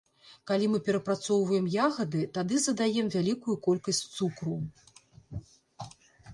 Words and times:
Калі 0.51 0.69
мы 0.75 0.79
перапрацоўваем 0.87 1.67
ягады, 1.87 2.21
тады 2.39 2.55
задаем 2.67 3.13
вялікую 3.19 3.55
колькасць 3.69 4.03
цукру. 4.17 4.59